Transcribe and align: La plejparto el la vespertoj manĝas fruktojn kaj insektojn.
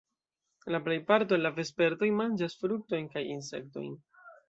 La 0.75 0.79
plejparto 0.87 1.37
el 1.37 1.45
la 1.47 1.53
vespertoj 1.59 2.11
manĝas 2.23 2.59
fruktojn 2.65 3.15
kaj 3.15 3.27
insektojn. 3.39 3.97